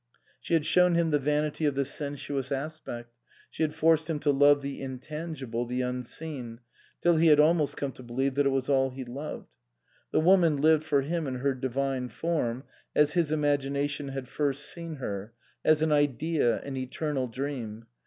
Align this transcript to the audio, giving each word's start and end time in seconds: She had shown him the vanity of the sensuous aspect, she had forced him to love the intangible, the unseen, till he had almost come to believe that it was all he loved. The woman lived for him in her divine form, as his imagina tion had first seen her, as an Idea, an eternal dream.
She 0.39 0.55
had 0.55 0.65
shown 0.65 0.95
him 0.95 1.11
the 1.11 1.19
vanity 1.19 1.65
of 1.65 1.75
the 1.75 1.85
sensuous 1.85 2.51
aspect, 2.51 3.13
she 3.51 3.61
had 3.61 3.75
forced 3.75 4.09
him 4.09 4.17
to 4.21 4.31
love 4.31 4.63
the 4.63 4.81
intangible, 4.81 5.67
the 5.67 5.81
unseen, 5.81 6.59
till 7.01 7.17
he 7.17 7.27
had 7.27 7.39
almost 7.39 7.77
come 7.77 7.91
to 7.91 8.01
believe 8.01 8.33
that 8.33 8.47
it 8.47 8.49
was 8.49 8.67
all 8.67 8.89
he 8.89 9.05
loved. 9.05 9.57
The 10.11 10.19
woman 10.19 10.57
lived 10.57 10.85
for 10.85 11.01
him 11.03 11.27
in 11.27 11.35
her 11.35 11.53
divine 11.53 12.09
form, 12.09 12.63
as 12.95 13.13
his 13.13 13.29
imagina 13.31 13.87
tion 13.91 14.07
had 14.07 14.27
first 14.27 14.65
seen 14.65 14.95
her, 14.95 15.33
as 15.63 15.83
an 15.83 15.91
Idea, 15.91 16.61
an 16.63 16.77
eternal 16.77 17.27
dream. 17.27 17.85